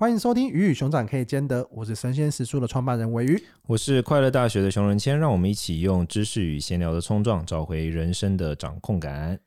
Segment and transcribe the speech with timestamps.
[0.00, 9.38] 欢迎收听鱼与熊掌可以兼得，我是神仙食书的创办人鮪鱼，我是快乐大学的熊仁谦，让我们一起用知识与闲聊的冲撞，找回人生的掌控感。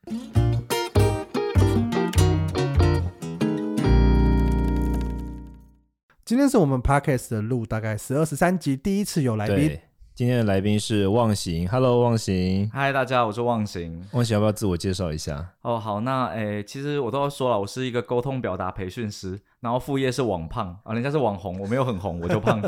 [6.23, 9.79] 今天是我们 Podcast 的录大概十二十三集，第一次有来宾。
[10.15, 13.99] 今天的来宾是忘形，Hello，忘形，嗨，大家，我是忘形。
[14.11, 15.43] 忘形要不要自我介绍一下？
[15.63, 19.41] 哦，好，那诶，其实我都要说了，我是一个沟通表达培训师。
[19.59, 22.61] 然后副业是网胖啊，人家是网红，我没有很红，我就胖。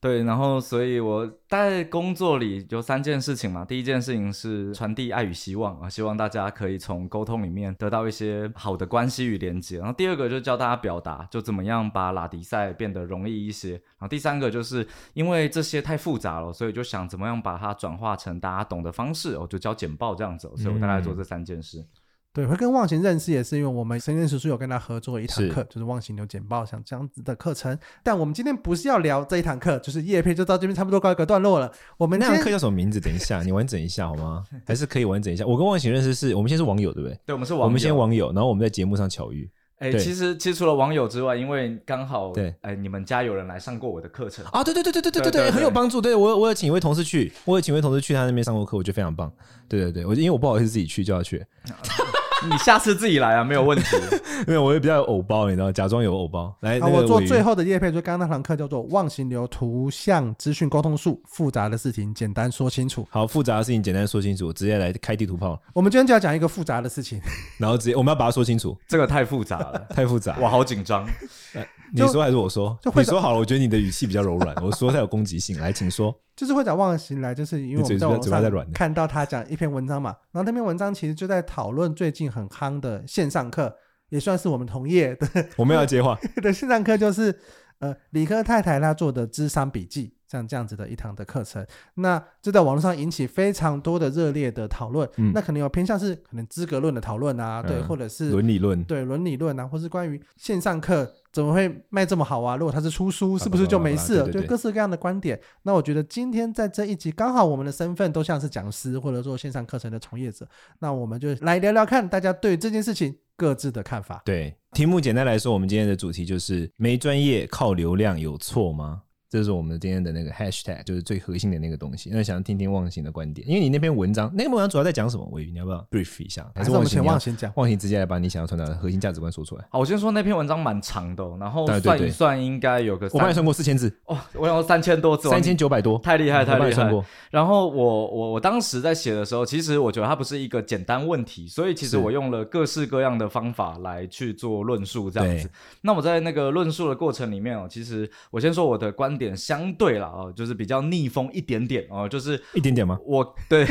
[0.00, 3.64] 对，然后所以我在工作里有三件事情嘛。
[3.64, 9.78] 第一件事情是传递爱与希望啊，希望大家可以从沟通里面得到一些好的关系与连接。
[9.78, 13.72] 然后第二个就是教大家表达，就怎么样把拉迪赛变得容易一些。
[13.72, 20.48] 然后第三个就是因为这些太复杂了，所以就想怎么样把它转化成大家懂的方式，我就教简报这样子。
[20.56, 21.80] 所以我大概做这三件事。
[21.80, 21.86] 嗯
[22.32, 27.76] 对，会跟忘形认识也是因为我们生鲜时书有跟他合作一堂课，是就是忘形流简报像这样子的课程。
[28.02, 31.72] 但我们今天不是要聊这一堂课，就是叶片就到这边差不多告一个段落了。
[31.96, 33.00] 我们那堂课叫什么名字？
[33.00, 34.44] 等一下，你完整一下好吗？
[34.64, 35.44] 还是可以完整一下？
[35.44, 37.18] 我跟忘形认识是我们先是网友，对不对？
[37.26, 37.64] 对，我们是网友。
[37.66, 39.50] 我们先网友，然后我们在节目上巧遇。
[39.78, 46.00] 哎，其实其实除了网友之外，因为刚好对，哎，你们家有人来上过我的课程啊，对对对对对对对对，很有帮助。
[46.00, 49.32] 对我我有请一位同事去，我有请一位同事去他那边上过课，我觉得非常棒。
[49.68, 51.44] 对对对，我因为我不好意思自己去，就要去。
[52.48, 53.96] 你下次自己来啊，没有问题。
[54.46, 56.78] 因为我也比较有偶包，你知道，假装有偶包来。
[56.78, 63.06] 我做最后的叶配，就刚刚那堂课叫做“忘形流图像资讯沟通术”，复杂的事情简单说清楚。
[63.10, 65.60] 好，复杂的事情简单说清楚，直接来开地图炮。
[65.72, 67.20] 我们今天就要讲一个复杂的事情，
[67.58, 68.76] 然后直接我们要把它说清楚。
[68.86, 71.04] 这个太复杂了，太复杂，我好紧张。
[71.92, 72.78] 你说还是我说？
[72.82, 75.58] 就你说好了，我觉得你的语气比较柔软，我说太有攻击性。
[75.58, 76.14] 来，请说。
[76.38, 83.74] 就是会找忘形来，就是因为我们在网上看到他讲一篇文章嘛，然后那篇文章其实就在讨论最近很夯的线上课，
[84.10, 85.48] 也算是我们同业的。
[85.56, 87.36] 我们要接话 的线上课就是
[87.80, 90.14] 呃理科太太她做的智商笔记。
[90.30, 95.08] 像这样子的一堂的课程，那就在网络上引起非常多的热烈的讨论。
[95.16, 102.56] 嗯、那可能有偏向是可能资格论的讨论啊，嗯、对，或者是伦理论，对伦理论啊，或是关于线上课怎么会卖这么好啊？
[102.56, 104.30] 如果他是出书，是不是就没事了？
[104.30, 105.40] 就各式各样的观点。
[105.62, 110.46] 那我觉得今天在这一集，刚好我们的身份都像是讲师，或者说线上课程的从业者，
[110.80, 114.20] 那我们就来聊聊看大家对这件事情各自的看法。
[114.26, 119.04] 对，题目简单来说，我们今天的主题就是没专业靠流量有错吗？
[119.30, 122.08] 这是我们今天的那个 hashtag，就是最核心的那个东西。
[122.10, 125.28] 那想要听听忘形的观点，因为你那篇文章，那篇文章主要在讲什么？
[125.30, 126.50] 鮪鱼，你要不要 brief 一下？
[126.54, 127.04] 还是忘形？
[127.04, 129.64] 忘形讲，忘形直接来把你想要传达的核心价值观说出来。
[129.70, 136.90] 好，我先说那篇文章蛮长的，然后算一算应该有个，我帮你算过四千字哦，我有三千多字，三千九百多，太厉害，太厉害。
[137.30, 145.50] 然后我我我当时在写的时候，其实我觉得它不是一个简单问题，所以其实我用了各式各样的方法来去做论述，这样子。
[145.82, 150.06] 那我在那个论述的过程里面哦，其实我先说我的观点相对了。
[150.06, 152.98] 哦，就是比较逆风一点点哦，就是一点点吗？
[153.04, 153.66] 我对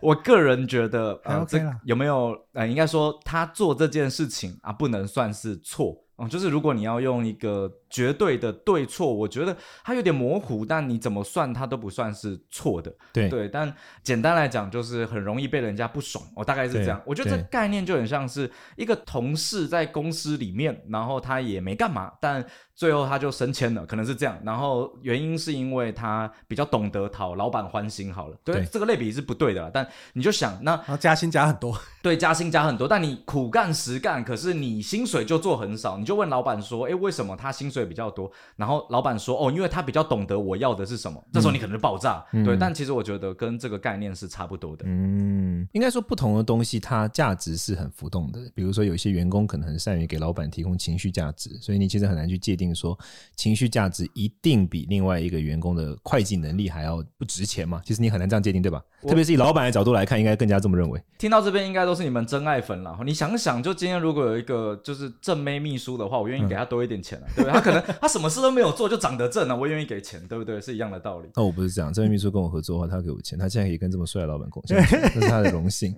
[0.00, 7.72] 我个人觉得， 呃，这有没有呃，应该说他做这件事情啊，不能算是错哦，就是如果你要用一个。
[7.90, 12.94] 绝对的对错，我觉得它有点模糊，但你怎么算它都不算是错的。
[13.12, 16.24] 对对，但简单来讲，就是很容易被人家不爽。
[16.36, 17.02] 我、哦、大概是这样。
[17.04, 24.38] 我觉得这概念就很像是一个同事在公司里面，然后他也没干嘛，但最后他就升迁了，可能是这样。
[24.44, 28.12] 然后原因是因为他比较懂得讨老板欢心。
[28.12, 29.70] 好了，对，对这个类比是不对的啦。
[29.72, 42.56] 但你就想，那加薪加很多，对，加薪加很多，但你苦干实干，可是你薪水就做很少，你就问老板说，哎，为什么他薪水比较多，然后老板说哦，因为他比较懂得我要的是什么，这时候你可能就爆炸，嗯、对。
[42.56, 44.84] 但其实我觉得跟这个概念是差不多的。
[44.86, 48.40] 嗯，应该说不同的东西它价值是很浮动的。
[48.54, 52.98] 比如说有些员工可能很善于给老板提供情绪价值，所以你其实很难去界定说
[53.36, 57.80] 情绪价值一定比另外一个员工的会计能力还要不值钱嘛？
[57.84, 58.82] 其实你很难这样界定，对吧？
[59.02, 61.02] 我特别是以老板的角度来看，应该更加这么认为。
[61.18, 62.98] 听到这边应该都是你们真爱粉了。
[63.04, 67.52] 你想想，就今天如果有一个就是正妹秘书的话，我愿意给他多一点钱啊，对不对？
[67.52, 70.60] 他可能他什么事都没有做就长得正了，我愿意给钱，对不对？
[70.60, 71.28] 是一样的道理。
[71.34, 75.94] 那我不是这样，正妹秘书跟我合作的话，他给我钱，他现在可以跟这么帅的老板共享，这是他的荣幸。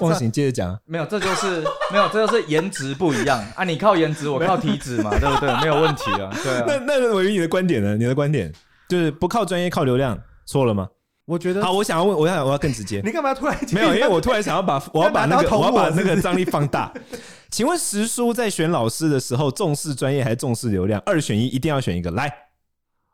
[0.00, 1.60] 忘形接着讲，没有，这就是
[1.90, 3.64] 没有，这就是颜值不一样啊！
[3.64, 5.52] 你靠颜值，我靠体脂嘛，对不对？
[5.60, 6.30] 没有问题啊。
[6.42, 6.64] 对啊。
[6.66, 7.96] 那那鮪鱼，你的观点呢？
[7.96, 8.52] 你的观点
[8.88, 10.16] 就是不靠专业，靠流量，
[10.46, 10.88] 错了吗？
[11.26, 13.00] 我觉得好，我想要问，我想我要更直接。
[13.04, 13.94] 你干嘛突然没有？
[13.94, 16.92] 因为我突然想要把 我要把那个我要把那个张力放大。
[17.50, 21.00] 请问石叔在选老师的时候，重视专业还是重视流量？
[21.06, 22.10] 二选一，一定要选一个。
[22.10, 22.30] 来，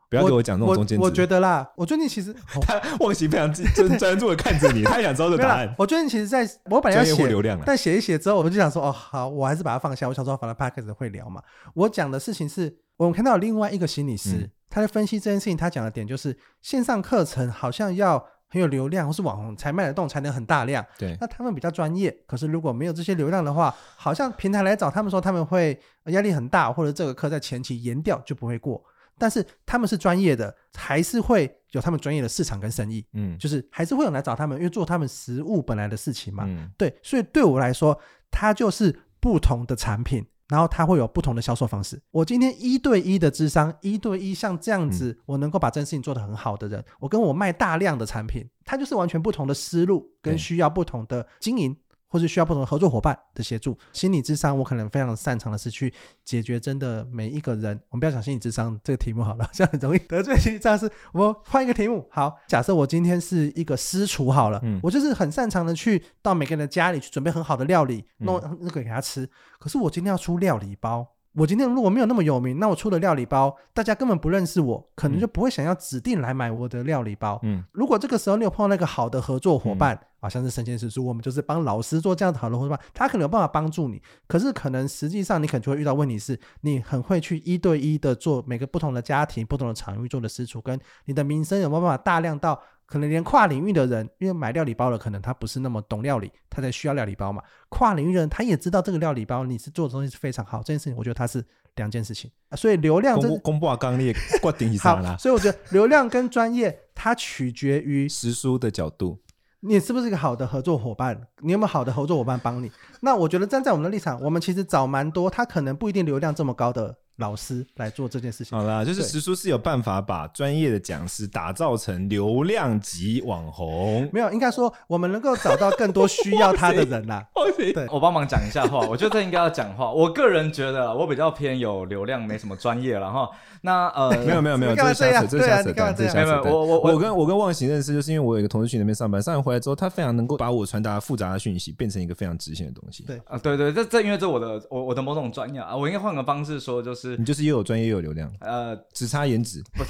[0.09, 1.03] 不要给我讲那种中间值。
[1.03, 5.73] 我觉得啦，我最近其实 他忘形非常专专注的看着你，他想知道的答案。
[5.77, 10.07] 我最近其实在我本来要写流量，但写一写之后，我们就想说，哦，好，我还是把它放下。
[10.07, 11.41] 我想说，反正 Podcast 会聊嘛。
[11.73, 12.79] 我讲的事情是。
[12.97, 20.83] 我们看到另外一个心理师，嗯、他在分析这件事情，他讲的点就是线上课程好像要很有流量或是网红才卖得动，才能很大量。
[20.97, 28.83] 对，那他们比较专业，可是如果没有这些流量的话，好像平台来找他们说他们会压力很大，或者这个课在前期延掉就不会过。
[29.17, 37.95] 但是他们是专业的，还是会有他们专业的市场跟生意，嗯，就是还是会有人来找他们，因为做他们实物本来的事情嘛，嗯，对，所以对我来说，
[38.31, 41.97] 它就是不同的产品，然后它会有不同的销售方式。
[42.11, 51.73] 我今天一对一的智商，一对一像这样子，我能够把这件事情做得很好的人，我跟我卖大量的产品，它就是完全不同的思路，跟需要不同的经营。
[52.11, 55.91] 或是需要不同的合作伙伴的协助，心理智商我可能非常擅长的是去
[56.25, 57.79] 解决真的每一个人。
[57.89, 60.91] 我们不要讲心理智商这个题目好了， 这样很容易得罪心理智商师。
[61.13, 69.29] 我们换一个题目，好，假设我今天是一个私厨好了，嗯，我就是很擅长的去到每个人的家里去准备很好的料理，弄那个给他吃。
[69.57, 71.07] 可是我今天要出料理包。
[71.33, 77.39] 我今天如果没有那么有名，那我出的料理包，大家根本不认识我，可能就不会想要指定来买我的料理包。
[77.43, 84.01] 嗯，如果这个时候你有碰到那个好的合作伙伴，好、嗯、像是神仙师叔，我们就是帮老师做这样的好的伙伴，他可能有办法帮助你。
[84.27, 92.61] 可是可能实际上你可能就会遇到问题是，你很会去一对一的做每个不同的家庭、不同的场域做的私厨，跟你的名声有没有办法大量到？
[92.91, 97.41] 可能连跨领域的人，因为买料理包的可能他不是那么懂料理，他才需要料理包嘛。
[97.69, 101.41] 跨领域的人他也知道这个料理包你是做的东西是非常好，这件事情我觉得它是
[101.75, 102.29] 两件事情。
[102.57, 105.15] 所以流量公公布啊，刚你 挂顶上啦。
[105.17, 109.17] 所以我觉得流量跟专业它取决于实书的角度，
[109.61, 111.17] 你是不是一个好的合作伙伴？
[111.41, 112.69] 你有没有好的合作伙伴帮你？
[112.99, 116.97] 那我觉得站在我们的立场，我们其实找蛮多，他可能不一定流量这么高的。
[117.17, 118.57] 老师来做这件事情。
[118.57, 124.09] 好啦，就是实叔是有办法把专业的讲师打造成流量级网红。
[124.11, 127.25] 没有，应该说我们能够找到更多需要他的人 啦。
[127.57, 129.91] 对，我帮忙讲一下话，我觉得这应该要讲话。
[129.91, 133.29] 我个人觉得我比较偏有流量，没什么专业了哈。
[133.61, 136.41] 那呃， 没有没有没有，这是瞎扯，这是瞎扯，这是瞎扯。
[136.43, 143.03] 我我我跟我跟忘形认识，就是因为我有一个同事去那边上班，上完回来之后，他非常能够把我传达复杂的讯息变成一个非常直线的东西。
[143.03, 149.83] 对啊，对对，这这因为这我的我我的某种专业啊，我应该换个方式说，就是你就是又有专业又有流量，呃，只差颜值，不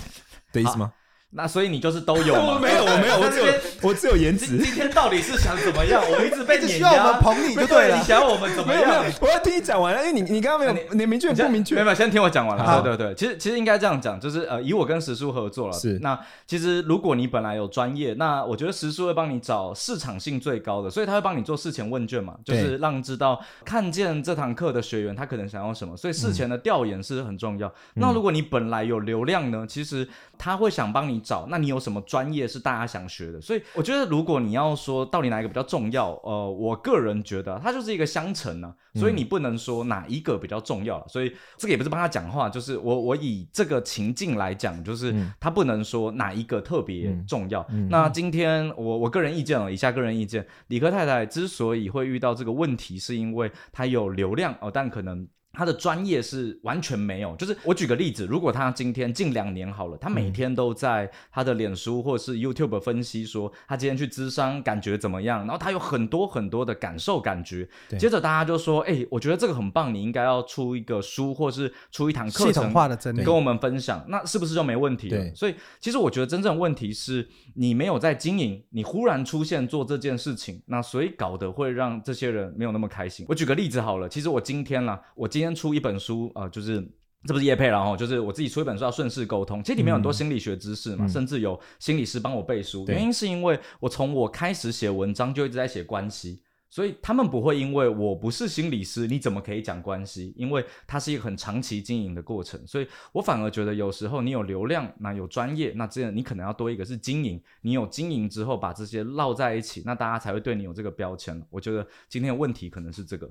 [0.52, 0.92] 的意思吗？
[1.32, 2.60] 那所以你就是都有吗？
[2.62, 3.46] 没有，我没有，我只有
[3.84, 4.58] 我只有颜值。
[4.60, 6.02] 今天到底是想怎么样？
[6.10, 7.98] 我一直被 碾压，需要我们捧你就对了。
[7.98, 9.04] 你想要我们怎么样？
[9.22, 11.76] 我要听你讲完了，因为你你刚刚没有你明确不明确？
[11.76, 12.82] 没有，先听我讲完了。
[12.82, 15.74] 对对对，其实其实应该这样讲，就是呃，以我跟石叔合作了。
[15.74, 15.98] 是。
[16.00, 27.72] 那其实如果你本来有专业，那我觉得石叔会帮你找市场性最高的，所以他会帮你做事前问卷嘛，就是让知道看见这堂课的学员他可能想要什么，所以事前的调研是很重要。
[27.96, 30.08] 那如果你本来有流量呢，其实
[30.38, 32.02] 他会想帮你找，那你有什么？
[32.12, 47.66] 专业是大家想学的，所以我觉得如果你要说到底哪一个比较重要，呃，我个人觉得它就是一个相乘呢，所以你不能说哪一个比较重要，所以这个也不是帮他讲话，就是我我以这个情境来讲，就是他不能说哪一个特别重要。
[47.90, 55.28] 那今天我我个人意见哦，以下个人意见，理科太太之所以会遇到这个问题，是因为她有流量哦，但可能。
[55.54, 67.68] 他的专业是完全没有，就是我举个例子，如果他今天近两年好了，他每天都在他的脸书或是 YouTube 分析说他今天去咨商感觉怎么样，然后他有很多很多的感受感觉，
[68.00, 75.18] 接着大家就说，哎、欸，我觉得这个很棒，你应该要出一个书或是出一堂课程，系统化的真理跟我们分享，那是不是就没问题了？
[75.18, 83.26] 对所以其实我觉得真正问题是你没有在经营，你忽然出现做这件事情，那所以搞得会让这些人没有那么开心。
[83.28, 85.41] 我举个例子好了，其实我今天啦，我今天。
[85.42, 86.80] 今天出一本书啊、呃，就是
[87.26, 92.86] 这不是叶佩然后，就是我自己出一本书叫顺势沟通，其实里面有很多心理学知识嘛，嗯、甚至有心理师帮我背书。
[92.88, 96.44] 嗯、原因是因为我从我开始写文章就一直在写关系。
[96.72, 100.34] 所以他们不会因为我不是心理师，你怎么可以讲关系？
[100.38, 107.40] 因为它是一个很长期经营的过程，所以我反而觉得有时候你有流量，那有专业，那这样你可能要多一个是经营。
[107.62, 111.40] 你有经营之后，把这些绕在一起，那大家才会对你有这个标签。
[111.50, 113.30] 我觉得今天的问题可能是这个。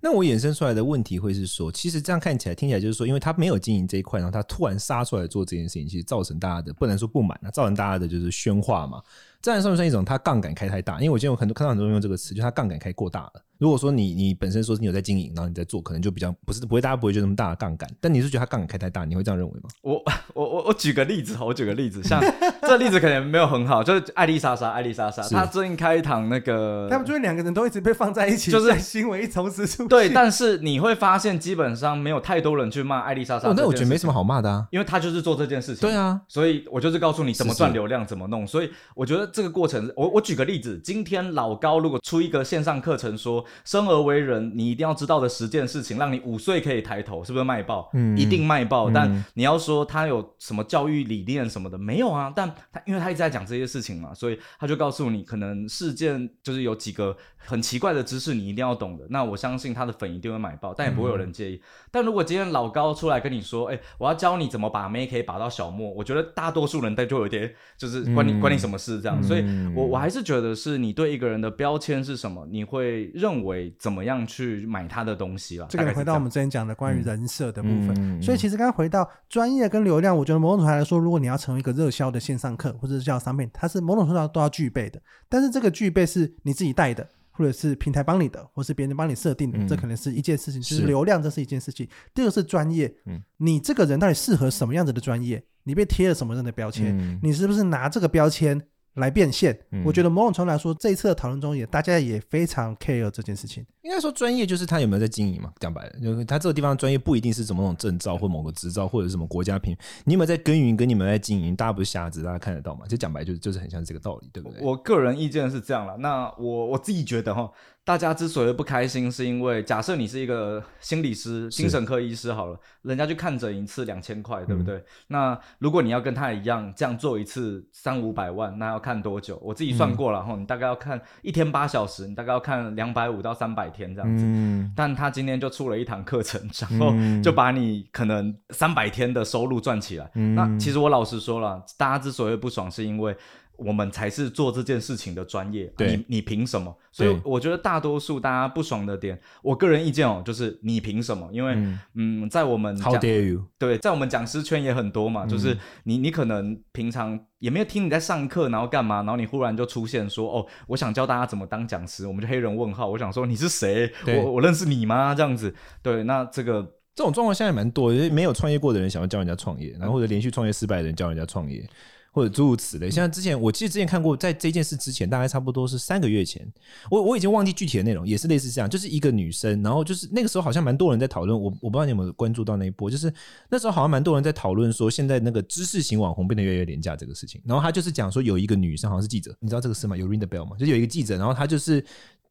[0.00, 9.00] 那我衍生出来的问题会是说，其实这样看起来、听起来就是说，因为他没有经营这一块，然后他突然杀出来做这件事情，其实造成大家的不能说不满啊，造成大家的就是喧哗嘛。
[9.42, 10.96] 这样算不算一种他杠杆开太大？
[10.96, 13.32] 因为我今天有很多看到很多人用这个词，就他杠杆开过大了。
[13.60, 17.86] 如果说你你本身说是你有在经营，然后你在做，可能就比较不是不会大家不会觉得那么大的杠杆。
[18.00, 19.68] 但你是觉得它杠杆开太大，你会这样认为吗？
[19.82, 20.02] 我
[20.32, 22.18] 我我我举个例子，我举个例子，像
[22.66, 29.86] 这例子可能没有很好，就是艾丽莎莎，艾丽莎莎，她最近开一堂那个，他们最近两个人都一直被放在一起，就是新闻一同时出。
[29.86, 33.48] 对，但是你会发现基本上没有太多人去骂艾丽莎莎。
[33.48, 35.86] 哦，那我觉得没什么好骂的啊，因为她就是做这件事情。
[35.86, 38.46] 对啊，所以我就是告诉你怎么赚流量，怎么弄。
[38.46, 47.90] 所以我觉得这个过程，我我举个例子，今天老高如果出一个线上课程说生而为人，你一定要知道的十件事情，让你五岁可以抬头，是不是卖爆？
[47.94, 48.90] 嗯，一定卖爆。
[48.90, 52.32] 嗯、但你要说他有什么教育理念什么的，没有啊。
[52.34, 59.06] 但他因为他一直在讲这些事情嘛，所以他就告诉你，可能事件就是有几个很奇怪的知识，你一定要懂的。
[59.10, 61.56] 那我相信他的粉一定会买爆，但也不会有人介意。
[61.56, 69.22] 嗯、但如果今天老高出来跟你说，哎、欸，我要教你怎么把妹可以把到小莫，我觉得大多数人他就有点就是关你、嗯、关你什么事这样。
[69.22, 69.44] 所以
[69.74, 75.66] 我我还是觉得是你对一个人的标签是什么，你会认为怎么样去买他的东西了。
[75.68, 77.94] 这个回到我们之前讲的关于人设的部分。
[77.98, 85.00] 嗯、所以其实刚刚回到专业跟流量，我觉得某种程度来说，如果你要成为一个热销的线上课或者是叫商品，它是某种程度上都要具备的。
[85.28, 87.08] 但是这个具备是你自己带的，
[87.40, 90.60] 或者是平台帮你的，或是别人帮你设定的，嗯、这可能是一件事情。
[90.60, 91.88] 就是流量，这是一件事情。
[92.12, 95.42] 第二个是专业，嗯，你这个人到底适合什么样子的专业？
[95.62, 96.94] 你被贴了什么样的标签？
[96.98, 98.60] 嗯、你是不是拿这个标签？
[98.94, 103.64] 来变现，嗯、我觉得某种程度来说，这一次的讨论中也大家也非常 care 这件事情。
[103.82, 105.52] 应该说专业就是他有没有在经营嘛？
[105.58, 112.86] 讲白了，就是他这个地方专业不一定是什么那种证照或某个执照或者是什么国家品，你有没有在耕耘，跟你们在经营，大家不是瞎子，大家看得到嘛？
[112.86, 114.60] 就讲白就是就是很像这个道理，对不对？
[114.62, 117.50] 我个人意见是这样了，那我我自己觉得哈。
[117.82, 124.76] 大家之所以不开心，是因为假设你是一个心理师、精神科医师好了，人家去看诊一次两千块，对不对？
[124.76, 129.40] 嗯、那如果你要跟他一样这样做一次三五百万，那要看多久？
[129.42, 134.24] 我自己算过了哈，嗯、你大概要看一天八小时，你大概要看两百五到三百天这样子。
[134.24, 140.08] 嗯、但他今天就出了一堂课程，然后就把你可能三百天的收入赚起来。
[140.14, 143.16] 嗯、那其实我老实说了，大家之所以不爽，是因为。
[143.64, 146.74] 我们才是做这件事情的专业，你你凭什么？
[146.90, 151.28] 所以我觉得大多数大家不爽的点，我个人意见哦，就是你凭什么？
[151.32, 153.44] 因为嗯，嗯，在我们 How dare you？
[153.58, 158.96] 对，在我们讲师圈也很多嘛，嗯、就是你你可能平常也没有听你在上课，然后干嘛？
[158.96, 162.88] 然后你忽然就出现说哦，我想教大家怎么当讲师，我们就黑人问号。
[162.88, 163.92] 我想说你是谁？
[164.06, 165.14] 我我认识你吗？
[165.14, 166.62] 这样子，对，那这个
[166.94, 171.64] 这种状况现在蛮多，因为没有创业过的人想要教人家创业，然后或者连续创业失败的人教人家创业。
[172.12, 176.46] 或者诸如此类，像之前我其实之前看过，在这件事之前，大概差不多是三个月前，
[176.90, 183.12] 我我已经忘记具体的内容，也是类似这样，就是一个女生，然后就是那个时候好像蛮多人在讨论，我我不知道你有没有关注到那一波，就是
[183.48, 189.96] 那时候好像蛮多人在讨论说，现在那个知识型网红变得越来越廉价这个事情，然后他就是讲说有一个女生好像是记者，你知道这个事吗？
[189.96, 190.56] 有 ring the bell 吗？
[190.58, 191.84] 就有一个记者，然后他就是。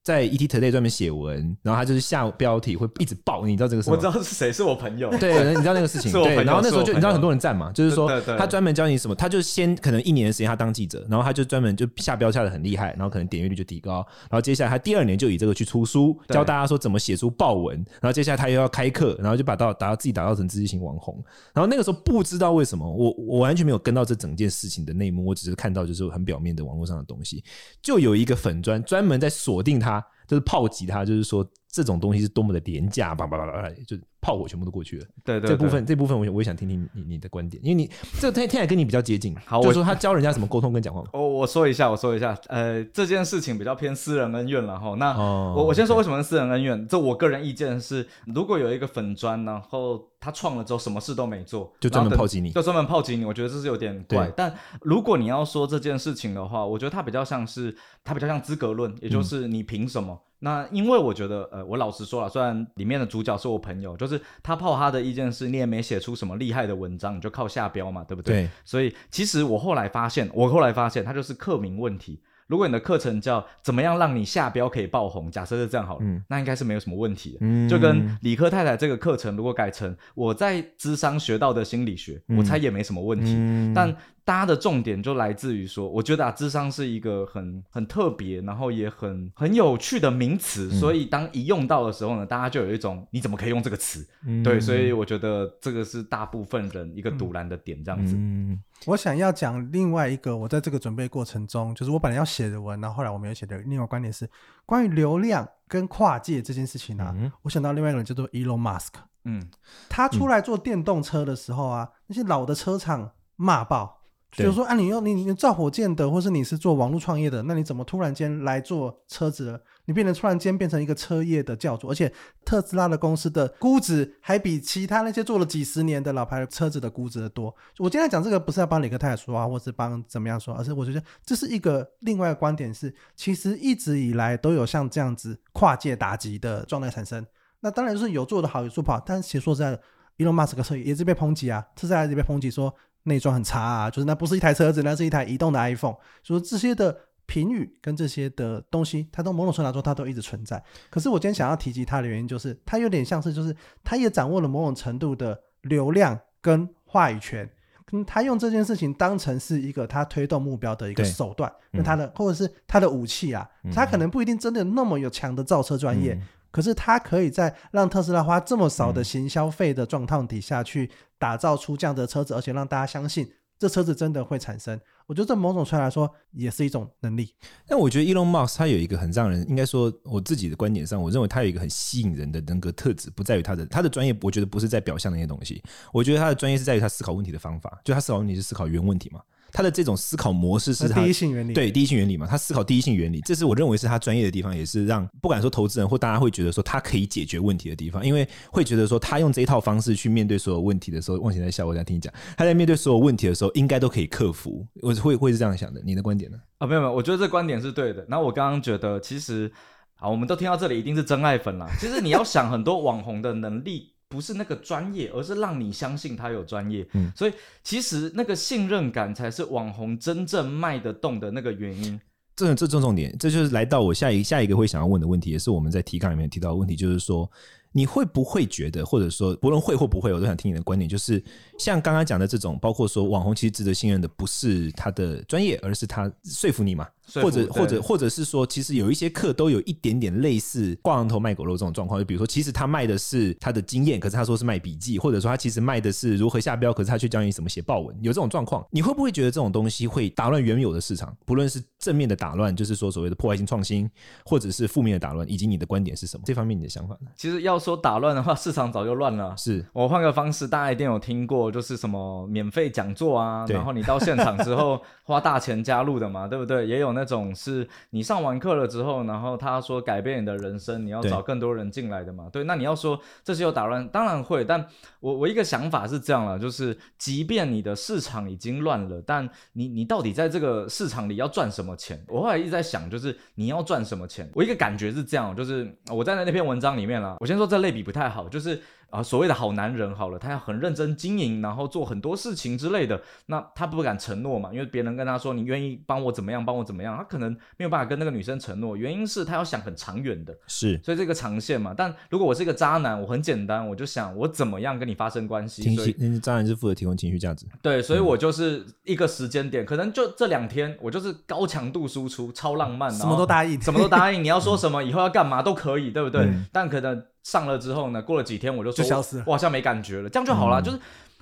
[0.10, 3.96] 在 ET Today 专门写文，然后他就是下标题会一直爆，你知道这个事吗？
[3.96, 5.08] 我知道是谁，是我朋友。
[5.20, 6.12] 对，你知道那个事情。
[6.24, 21.24] 对，然后那时候就你知道很多人赞嘛，就是说他专门教你什么，他就先可能一年的时间他当记者，然后他就专门就下标下的很厉害，然后可能点阅率就提高，然后接下来他第二年就以这个去出书，教大家说怎么写出爆文，然后接下来他又要开课，然后就把到达到自己打造成知识型网红，
[21.54, 27.44] 然后那个时候不知道为什么，我我完全没有跟到这整件事情的内幕，我只是看到就是很表面的网络上的东西，
[27.80, 29.99] 就有一个粉砖专门在锁定他。
[30.28, 35.06] 就是炮击他，就是说这种东西是多么的廉价，叭叭叭叭，就炮火全部都过去了。
[35.24, 39.36] 对，对对，这部分这部分我我也想听听你你的观点，因为你这个听听起来跟你比较接近。
[39.46, 41.04] 好，就是说他教人家怎么沟通跟讲话。
[41.14, 44.96] 哦我说一下，我说一下，呃，这件事情比较偏私人恩怨了哈。
[44.98, 54.30] 那我我先说为什么是私人恩怨，这我个人意见是，如果有一个粉砖，然后他创了之后什么事都没做，就专门炮击你，就专门炮击你，我觉得这是有点怪。
[54.36, 60.20] 但如果你要说这件事情的话，我觉得他比较像是他比较像资格论，也就是你凭什么？
[60.40, 68.44] 那因为我觉得，呃，我老实说了，虽然里面的主角是我朋友，就是他泡他的意见是，你也没写出什么厉害的文章，你就靠下标嘛，对不对？
[68.44, 68.50] 对。
[68.64, 72.22] 所以其实我后来发现，我后来发现，他就是课名问题。
[72.48, 77.38] 如果你的课程叫怎么样让你下标可以爆红，假设是这样好了，嗯、那应该是没有什么问题的。
[77.42, 77.70] 嗯。
[77.70, 83.36] 就跟理科太太这个课程，如果改成我在智商学到的心理学，嗯、我猜也没什么问题。
[83.38, 94.08] 嗯、但大家的重点就来自于说，我觉得啊，智商是一个很很特别，然后也很很有趣的名词，嗯、所以当一用到的时候呢，大家就有一种你怎么可以用这个词？
[94.26, 98.16] 嗯、对，所以我觉得这个是大部分人一个赌烂的点，这样子。
[98.18, 104.30] 嗯、我想要讲另外一个，我在这个准备过程中，就是我本来要写的文，然后后来我没有写的另外观点是
[104.66, 107.16] 关于流量跟跨界这件事情啊。
[107.18, 109.50] 嗯、我想到另外一个人叫做 Elon Musk，嗯，
[109.88, 113.99] 他出来做电动车的时候啊，那些老的车厂骂爆。
[114.32, 119.60] 就是说啊，你用你你造火箭的，或是你是做网络创业的，那你怎么突然间来做车子了？
[119.86, 122.14] 你变成突然间变成一个车业的教主，而且
[122.46, 127.54] 特斯拉的公司的估值还比其他那些做了几十年的老牌车子的估值的多。
[127.80, 137.26] 我今天讲这个不是要帮理科太太说啊，或是帮怎么样说，而是我觉得这是一个另外一个观点是，其实一直以来都有像这样子跨界打击的状态产生。
[137.62, 139.82] 那当然就是有做的好，有做不好，但其实说实在的
[140.20, 142.72] ，Elon Musk 的车也是被抨击啊，特斯拉也被抨击说。
[143.04, 145.96] 内装很差啊，就是那不是一台车子，那是一台移动的 iPhone。
[146.24, 150.64] 所以这些的评语跟这些的东西，它都某种程度来说，它都一直存在。
[150.90, 157.46] 可是我今天想要提及它的原因，就是它有点像是，就是它也掌握了某种程度的流量跟话语权，
[157.92, 173.32] 嗯他用这件事情当成是一个他推动目标的一个手段，那他的、嗯、或者是他的武器啊，他可能不一定真的那么有强的造车专业，嗯、可是他可以在让特斯拉花这么少的行销费的状况底下去打造出这样的车子，而且让大家相信。
[173.60, 177.36] 这车子真的会产生，我觉得这某种程度来说也是一种能力。
[177.68, 189.20] 但我觉得 Elon Musk 他有一个很让人应该说，我自己的观点上，我认为他有一个很吸引人的人格特质，不在于他的他的专业，我觉得不是在表象那些东西，我觉得他的专业是在于他思考问题的方法，就他思考问题是思考原问题嘛。
[189.52, 205.82] 他的这种思考模式是他第一性原理，对第一性原理嘛，他思考第一性原理，这是我认为是他专业的地方，也是让不敢说投资人或大家会觉得说他可以解决问题的地方，因为会觉得说他用这一套方式去面对所有问题的时候，忘记在笑，我想听你讲，他在面对所有问题的时候，应该都可以克服，我会会是这样想的。
[205.84, 206.38] 你的观点呢？
[206.60, 208.06] 啊，没有没有，我觉得这观点是对的。
[208.10, 209.52] 那我刚刚觉得，其实
[209.96, 211.68] 好，我们都听到这里，一定是真爱粉啦。
[211.80, 213.94] 其实你要想很多网红的能力。
[214.10, 216.86] 不是那个专业，而是让你相信他有专业。
[216.94, 222.00] 嗯，所以其实那个信任感才是网红真正卖得动的那个原因。
[222.36, 227.30] 这这重重点，这就是来到我下一下一个会想要问的问题，也是我们在提纲里面提到的问题，就是说
[227.72, 231.22] 你会不会觉得，或者说不论会或不会，我都想听你的观点，就是
[231.60, 236.88] 像刚刚讲的这种，包括说网红其实值得信任的不是他的专业，而是他说服你嘛。
[237.16, 242.00] 或者或者或者是说，其实有一些课都有一点点类似挂羊头卖狗肉这种状况。
[242.00, 247.96] 就比如说，其实他卖的是他的经验，可是他说是卖笔记，或者说他其实卖的是如何下标，可是他却教你怎么写报文。
[248.02, 251.16] 有这种状况，你会不会觉得这种东西会打乱原有的市场？
[251.26, 253.90] 不论是正面的打乱，就是说所谓的破坏性创新，
[254.26, 256.24] 或者是负面的打乱，以及你的观点是什么？
[256.26, 257.08] 这方面你的想法呢？
[257.16, 259.36] 其实要说打乱的话，市场早就乱了。
[259.38, 266.68] 是我换个方式，大家一定有听过，就是什么免费讲座啊，然后你到现场之后花大钱加入的嘛，对不对？
[266.68, 267.68] 也有那种是。
[267.92, 272.30] 你上完课了之后，然后他说改变你的人生，你要找更多人进来的嘛？
[272.32, 274.44] 对，那你要说这是有打乱，当然会。
[274.46, 274.66] 但
[275.00, 282.04] 我我一个想法是这样了，就是即便你的市场已经乱了，但你你到底在这个市场里要赚什么钱？
[282.08, 284.30] 我后来一直在想，就是你要赚什么钱？
[284.34, 287.18] 我一个感觉是这样，就是我在那篇文章里面了。
[287.20, 288.62] 我先说这类比不太好，就是。
[288.90, 293.00] 啊，所谓的好男人好了，他要很认真经营，然后做很多事情之类的。
[293.28, 298.76] 那他不敢承诺嘛，因为别人跟他说，你愿意帮我怎么样，帮我怎么样，他可能没有办法跟那个女生承诺。
[298.76, 301.74] 原因是他要想很长远的，是，所以这个长线嘛。
[301.78, 305.64] 但如果我是一个渣男，我很简单，我就想我怎么样跟你发生关系。
[305.76, 307.46] 所以渣男是负责提供情绪价值。
[307.62, 314.24] 对，所以我就是一个时间点，嗯、可能就这两天，我就是高强度输出，超浪漫，什么都答应， 什么都答应。
[314.24, 316.24] 你要说什么，以后要干嘛都可以，对不对？
[316.24, 317.04] 嗯、但可能。
[317.24, 320.62] 上了之后呢，过了几天我就说就消失了，我好像没感觉了，这样就好了。
[320.62, 320.80] 嗯、就是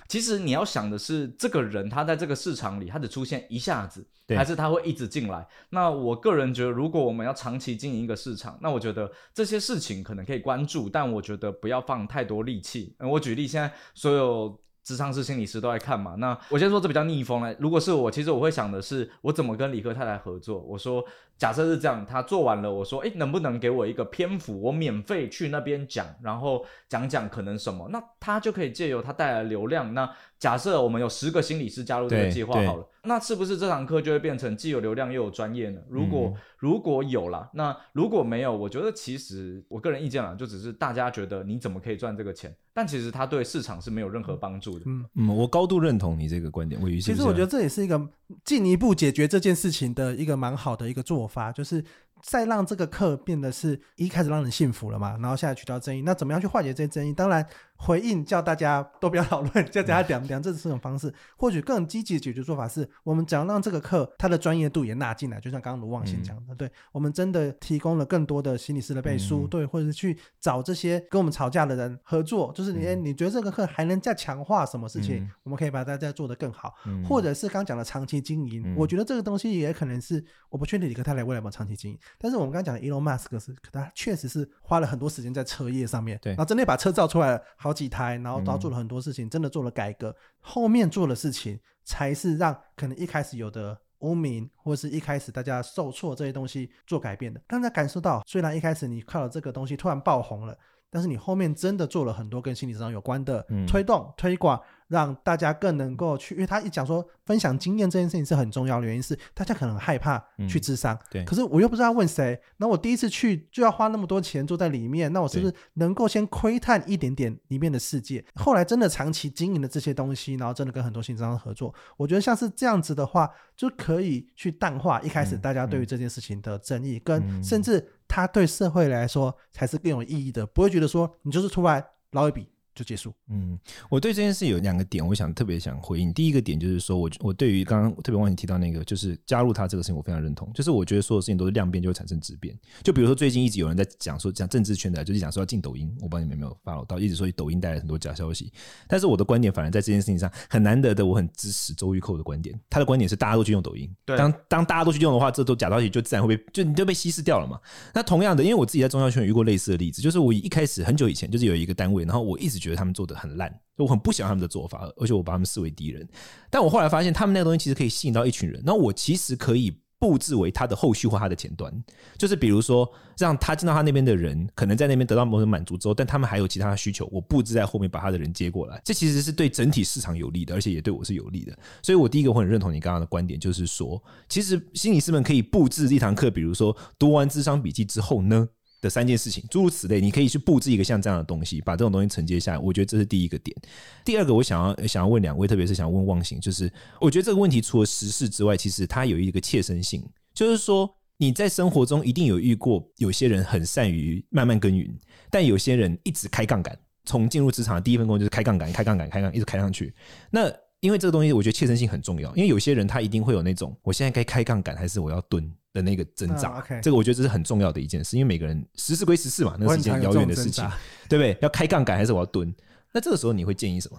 [0.08, 5.46] 其实你要想的是，这个人他在这个市场里，他只出现一下子，还是他会一直进来？
[5.68, 12.94] 那我个人觉得，如果我们要长期经营一个市场，那我觉得这些事情可能可以关注，但我觉得不要放太多力气。
[13.00, 16.14] 嗯，我举例，现在所有智商是、心理师都在看嘛。
[16.14, 20.58] 那我先说这比较逆风了，如果是我，其实我会想的是，我怎么跟理科太太合作？
[20.60, 21.04] 我说。
[21.38, 29.94] 假设是这样，他做完了，我说，哎，能不能给我一个篇幅，我免费去那边讲，然后讲讲可能什么，那他就可以借由他带来流量。
[29.94, 35.80] 那假设我们有十个心理师加入这个计划好了，那是不是这堂课就会变成既有流量又有专业呢？
[35.88, 44.84] 如果、嗯、如果有啦，那如果没有，我觉得其实我个人意见啦，就只是大家觉得你怎么可以赚这个钱，但其实他对市场是没有任何帮助的。
[44.86, 48.00] 嗯嗯，我高度认同你这个观点，我其实我觉得这也是一个
[48.44, 51.84] 进一步解决这件事情的一个蛮好的一个做法，发就是。
[52.20, 57.12] 再让这个课变得是一开始让人幸福了嘛，然后现在取消争议，那怎么样去化解这些争议？
[57.12, 57.46] 当然。
[57.78, 61.12] 回应叫大家都不要讨论，叫大家讲讲，这是这种方式。
[61.36, 75.18] 或许更积极的解决做法是，我们只要让这个课它的专业度也纳进来，就像刚刚卢旺先讲的，嗯、对我们真的提供了更多的心理师的背书，嗯、对，或者是去找这些跟我们吵架的人合作，就是你、嗯、你觉得这个课还能再强化什么事情？
[75.18, 88.38] 嗯、我们可以把大家做得更好，嗯、或者是刚讲的长期经营，嗯、我觉得这个东西也可能是我不确定李克泰来未来有没有长期经营，但是我们刚刚讲的 Elon Musk 是，可他确实是花了很多时间在车业上面，对，然后真的把车造出来了好几台，然后。
[88.48, 90.14] 然后做了很多事情，真的做了改革。
[90.40, 97.38] 后面做的事情，才是让可能一开始有的污名，或者是一开始大家受挫这些东西做改变的。
[97.46, 100.56] 大家感受到，虽然一开始你靠了这个东西突然爆红了，
[100.90, 118.24] 但是你后面真的做了很多跟心理上有关的推动、推广，让大家更能够去，因为他一讲说分享经验这件事情是很重要的，原因是大家可能很害怕去智商，嗯，对，可是我又不知道问谁，那我第一次去就要花那么多钱坐在里面，那我是不是能够先窥探一点点里面的世界？
[118.34, 132.50] 后来真的长期经营的这些东西，然后真的跟很多心理智商合作，我觉得像是这样子的话，就可以去淡化一开始大家对于这件事情的争议，跟甚至它对社会来说才是更有意义的，不会觉得说你就是出来捞一笔。
[132.78, 133.12] 就结束。
[133.28, 133.58] 嗯，
[133.90, 136.12] 我对这件事有两个点，我想特别想回应。
[136.12, 140.48] 第一个点就是说，我我对于刚刚特别忘记提到那个，就是加入他这个事情，我非常认同。
[140.54, 142.56] 就是我觉得所有事情都是量变就会产生质变。
[142.84, 148.52] 就比如说最近一直有人在讲说，讲政治圈的，就是讲说要进抖音，我不知道你们有没有 follow 到，一直说抖音带来很多假消息。
[148.86, 152.58] 但是我的观点反而在这件事情上很难得的，我很支持周玉蔻的观点。
[152.70, 157.58] 他的观点是大家都去用抖音，对，当当大家都去用的话，这都假消息就自然会被就你就被稀释掉了嘛。
[157.94, 163.52] 那同样的，因为我自己在宗教圈有遇过类似的例子，就是我一开始很久以前就是有一个单位，然后我一直觉得觉得他们做的很烂。
[163.76, 166.06] 我很不喜欢他们的做法，而且我把他们视为敌人。
[166.50, 168.60] 但我后来发现，他们那个东西其实可以吸引到一群人。
[168.64, 171.72] 那我其实可以布置为他的后续或他的前端，
[172.16, 178.80] 就是比如说让他进到他那边的人，可能在那边得到某种满足之后，但他们还有其他的需求，我布置在后面把他的人接过来。
[178.84, 181.56] 这其实是对整体市场有利的，而且也对我是有利的。
[181.80, 188.48] 所以我第一个我很认同你刚刚的观点，就是说，其实心理师们可以布置一堂课，比如说读完智商笔记之后呢，
[188.80, 192.58] 的三件事情，诸如此类，你可以去布置一个像这样的东西，把这种东西承接下来。
[192.58, 193.56] 我觉得这是第一个点。
[194.04, 204.88] 第二个，我想要想要问两位，特别是想问忘形，就是我觉得这个问题除了时事之外，其实它有一个切身性，就是说你在生活中一定有遇过有些人很善于慢慢耕耘，
[205.30, 209.92] 但有些人一直开杠杆，从进入职场的第一份工作就是开杠杆、开杠杆、开杠，一直开上去。
[210.30, 210.48] 那
[210.80, 215.52] 因为这个东西，我觉得切身性很重要，因为有些人他一定会有那种，我现在该开杠杆还是我要蹲？
[215.78, 220.64] 的那个挣扎，这个我觉得这是很重要的一件事，因为每个人十事归十事嘛，那是一件遥远的事情，
[221.08, 221.36] 对不对？
[221.40, 222.52] 要开杠杆还是我要蹲？
[222.92, 223.98] 那这个时候你会建议什么？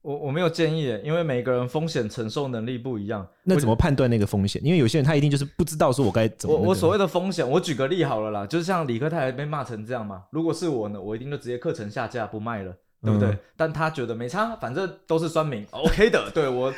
[0.00, 3.26] 我我没有建议，因为每个人风险承受能力不一样。
[3.42, 4.64] 那怎么判断那个风险？
[4.64, 6.64] 因为有些人他一定就是不知道说我该怎么、那个。
[6.64, 10.22] 我我所谓的风险，我举个例好了啦，就是像理科太太被骂成这样嘛。
[10.30, 13.28] 如果是我呢，我一定就直接课程下架不卖了，对不对？
[13.28, 16.30] 嗯、但他觉得没差，反正都是酸民，OK 的。
[16.30, 16.72] 对我，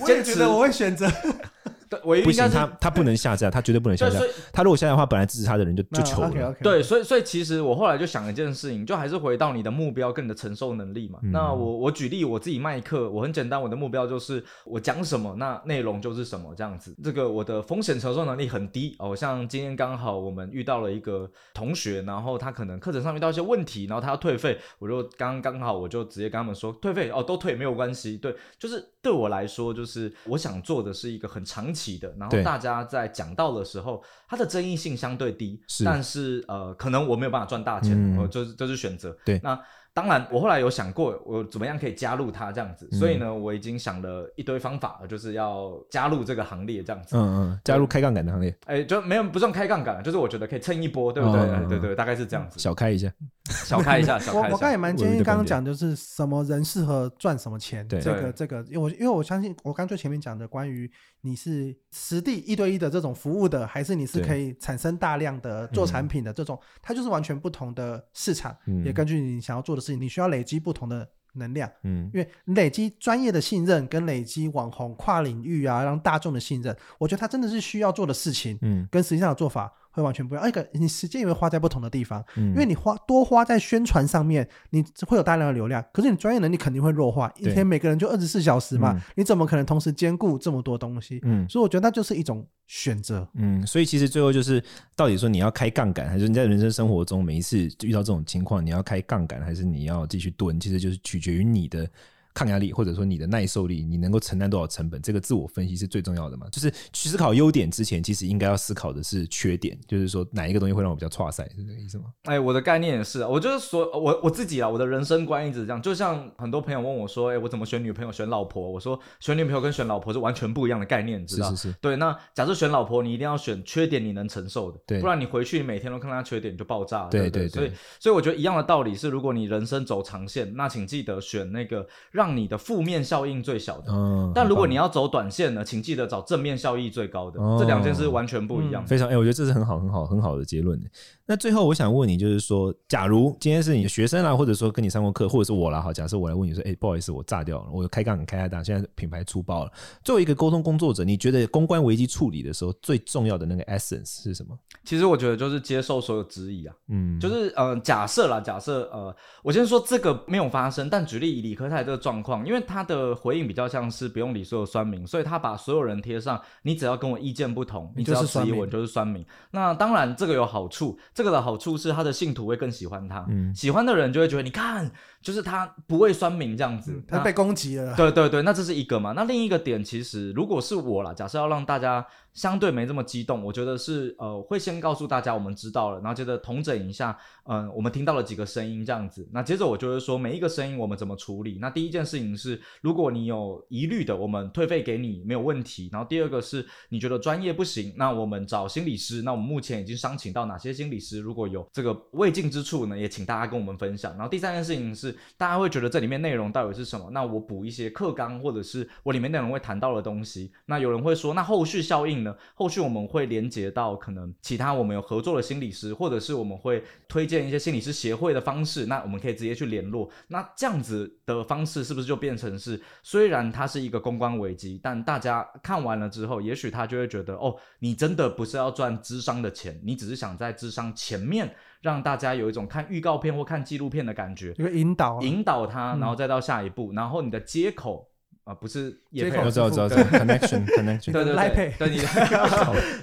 [0.00, 1.06] 我也觉得我会选择。
[2.02, 4.18] 我不行，他他不能下架，他绝对不能下架。
[4.52, 6.28] 他如果下架的话，本来支持他的人就就求了。
[6.28, 6.62] No, okay, okay.
[6.62, 11.18] 对，所以所以其实我后来就想一件事情，就还是回到你的目标跟你的承受能力嘛。
[11.22, 16.94] 嗯、那我我举例，我自己卖课，我很简单，我的目标就是我讲什么，那内容就是什么这样子。
[17.02, 19.14] 这个我的风险承受能力很低哦。
[19.16, 28.16] 像今天刚好我们遇到了一个同学，然后他可能课程上遇到一些问题，然后他要退费，我就刚刚好我就直接跟他们说退费哦，都退没有关系。
[28.16, 32.62] 对，就是对我来说，就是我想做的是一个很长期的，然后大。
[32.62, 39.16] 家在讲到的时候，它的争议性相对低，是但是呃，可能我没有办法赚大钱，我、嗯、就是这、就是选择。
[39.24, 39.58] 对，那。
[39.94, 47.14] 当然，我后来有想过，我怎么样可以加入它这样子，嗯、所以呢，我已经想了一堆方法，就是要加入这个行列这样子。
[47.14, 48.50] 嗯嗯，加入开杠杆的行列。
[48.64, 51.68] 哎、欸，就没有不算开杠杆，就是我觉得可以蹭一波，对不对？
[51.68, 52.58] 对对，大概是这样子。
[52.58, 53.12] 小开一下，
[53.66, 54.48] 小开一下，小开一下。
[54.48, 57.86] 我我刚也蛮建议刚刚讲，就是什么人适合赚什么钱。
[57.88, 70.62] 这个这个，因为我因为我相信，我刚最前面讲的关于你是实地一对一的这种服务的，还是你是可以产生大量的做产品的这种，它就是完全不同的市场，嗯、也根据你想要做的事情，你需要累积。
[70.62, 79.72] 不同的能量，嗯，因为累积专业的信任跟累积网红跨领域啊，让大众的信任，我觉得他真的是需要做的事情，嗯，跟实际上的做法。
[79.92, 80.48] 会完全不一样。
[80.48, 87.32] 一个你时间也会花在不同的地方，嗯，因为你花多花在宣传上面，你会有大量的流量，可是你专业能力肯定会弱化。
[87.36, 91.20] 一天每个人就二十四小时嘛，你怎么可能同时兼顾这么多东西？
[91.22, 93.28] 嗯，所以我觉得那就是一种选择。
[93.34, 94.62] 嗯，所以其实最后就是，
[94.96, 100.58] 到底说你要开杠杆，还是你在人生生活中每一次遇到这种情况，你要开杠杆，还是你要继续蹲？
[100.58, 101.88] 其实就是取决于你的。
[102.34, 106.46] 抗压力，或者说你的耐受力，你能够承担多少成本，这个自我分析是最重要的嘛？
[106.50, 112.04] 就是去思考优点之前，其实应该要思考的是缺点，就是说哪一个东西会让我比较挫赛，是这个意思吗？
[112.24, 115.80] 哎，我的概念也是，我就是说我我自己啊，我的人生观一直这样。
[115.82, 118.70] 就像很多朋友问我说，哎，我怎么选女朋友、选老婆？
[118.70, 121.50] 我说选女朋友跟选老婆是完全不一样的概念，你知道？
[121.50, 121.74] 是是是。
[121.80, 127.10] 对，那假设选老婆，你一定要选缺点你能承受的，对，不然你回去你每天都看她缺点，你就爆炸了。
[127.10, 127.48] 对对对。
[127.48, 133.02] 所以所以我觉得一样的道理是，如果你人生走长线，那请记得选那个让你的负面。
[133.02, 138.86] 效应最小的，嗯，但如果你要走短线呢，请记得找正面效益最高的，哦、这两件事完全不一样。
[138.86, 140.80] 非常，哎、欸，我觉得这是很好、很好、很好的结论。
[141.26, 149.72] 那最后我想问你，就是说，假如今天是你的学生啦，或者说跟你上过课，或者是我啦，好，假设我来问你说，哎、欸，不好意思，我炸掉了，我开杠开太大，现在品牌出包了。
[150.04, 154.56] 作为一个沟通工作者，你觉得公关危机处理的时候最重要的那个 essence 是什么？
[154.84, 169.24] 其实我觉得就是接受所有质疑啊，嗯，就是呃，假设啦，假设呃，我先说这个没有发生，但举例以理科太这个状况，因为他的回应比较像是不用理所有酸民，所以他把所有人贴上，你只要跟我意见不同，你只要质疑我就是酸民。
[169.52, 174.90] 那当然这个有好处，这个的好处是他的信徒会更喜欢他，嗯，喜欢的人就会觉得你看，
[175.22, 177.94] 就是他不会酸民这样子，嗯、他被攻击了。
[177.96, 179.12] 对对对，那这是一个嘛？
[179.12, 182.04] 那另一个点其实如果是我啦，假设要让大家。
[182.32, 189.28] 相对没这么激动，我觉得是呃会先告诉大家我们知道了，然后接着同整一下，嗯、呃，我们听到了几个声音这样子。
[189.30, 191.58] 那接着我就会说每一个声音我们怎么处理。
[191.60, 195.90] 那第一件事情是，如果你有疑虑的，我们退费给你没有问题。
[195.92, 199.20] 然后第二个是你觉得专业不行，那我们找心理师。
[199.20, 201.20] 那我们目前已经商请到哪些心理师？
[201.20, 204.10] 如果有这个未尽之处呢，也请大家跟我们分享。
[204.12, 207.10] 然后第三件事情是，大家会觉得这里面内容到底是什么？
[207.10, 210.52] 那我补一些课纲或者是我里面内容会谈到的东西。
[210.66, 212.34] 那有人会说，那后续效应呢？
[212.54, 220.10] 后续我们会连接到可能其他我们有合作的心理师，或者是我们会推荐一些心理师协会的方式，那我们可以直接去联络。
[220.28, 238.11] 那这样子的方式是不是就变成是，虽然它是一个公关危机，但大家看完了之后，也许他就会觉得，哦，你真的不是要赚智商的钱，你只是想在智商前面让大家有一种看预告片或看纪录片的感觉，一个引导，引导他，然后再到下一步，嗯、然后你的接口。
[238.44, 242.06] 啊，不是也配，我知道，知道，connection connection，对对对，对你的，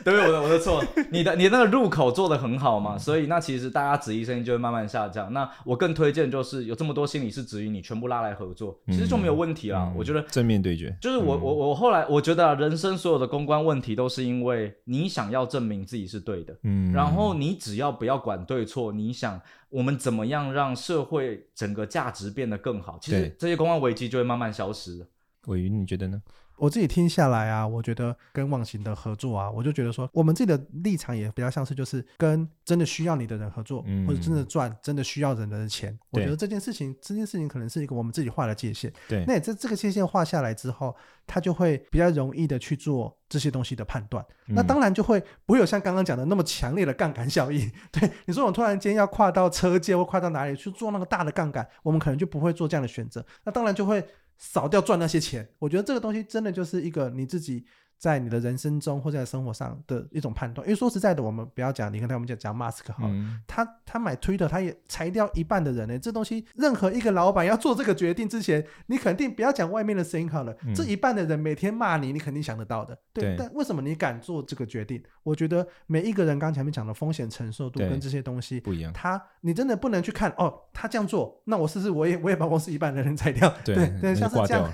[0.04, 5.32] 对我的我的错，你的你的那个入口做得很好嘛，所以那其实大家质疑声音就会慢慢下降。
[5.32, 9.90] 那我更推荐就是有这么多心理师质疑你，全部拉来合作，其实就没有问题了。
[9.96, 25.08] 我觉得正面对决，就是我我我后来我觉得人生所有的公关问题都是因为你想要证明自己是对的，嗯，然后你只要不要管对错，你想我们怎么样让社会整个价值变得更好，其实这些公关危机就会慢慢消失。
[25.46, 26.22] 玮瑜，你觉得呢？
[26.58, 35.98] 我自己听下来啊，我觉得跟网行的合作啊，我就觉得说，我们自己的立场也比较像是，就是跟真的需要你的人合作，嗯、或者真的赚真的需要人的钱。
[36.10, 38.92] 我觉得这件事情，这件事情可能是一个我们自己画的界限。
[39.08, 40.94] 对，那这这个界限画下来之后，
[41.26, 44.22] 他就会比较容易的去做这些东西的判断。
[44.50, 47.72] 嗯、那当然就会不会有像刚刚讲的那么强烈的杠杆效应。
[47.90, 53.26] 对，你说我突然间要跨到车界或跨到哪里去做那个大的杠杆，我们可能就不会做这样的选择。
[53.46, 54.06] 那当然就会。
[54.40, 57.68] 少掉赚那些钱，我觉得这个东西真的就是一个你自己。
[58.00, 66.00] 在你的人生中或者在生活上的一种判断，因为说实在的，我们不要讲，你看他们讲讲马斯克好了，嗯、他他买 Twitter，他也裁掉一半的人呢。
[66.00, 72.98] 这东西，任何一个老板要做这个决定之前，你肯定不要讲外面的声音好了，嗯、这一半的人每天骂你，你肯定想得到的。
[73.12, 75.04] 对，对但为什么你敢做这个决定？
[75.24, 83.54] 我觉得每一个人刚前面讲的风险承受度跟这些东西不一样，他你真的不能去看哦，他这样做，那我试试我也我也把公司一半的人裁掉？
[83.66, 84.72] 对对，对像是这样。